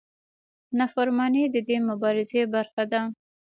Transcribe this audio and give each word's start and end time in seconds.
نافرماني 0.77 1.43
د 1.53 1.57
دې 1.67 1.77
مبارزې 1.89 2.43
برخه 2.53 2.83
ده. 2.91 3.01